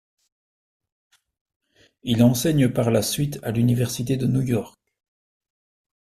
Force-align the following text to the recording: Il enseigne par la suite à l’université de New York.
Il 2.01 2.23
enseigne 2.23 2.69
par 2.69 2.89
la 2.89 3.03
suite 3.03 3.37
à 3.43 3.51
l’université 3.51 4.17
de 4.17 4.25
New 4.25 4.41
York. 4.41 4.75